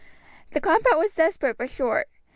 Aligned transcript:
The 0.49 0.59
combat 0.59 0.97
was 0.97 1.13
desperate 1.13 1.59
but 1.59 1.69
short. 1.69 2.07